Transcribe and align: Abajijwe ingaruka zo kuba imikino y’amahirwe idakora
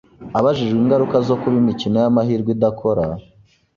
Abajijwe 0.37 0.77
ingaruka 0.83 1.17
zo 1.27 1.35
kuba 1.41 1.57
imikino 1.63 1.95
y’amahirwe 2.03 2.49
idakora 2.55 3.03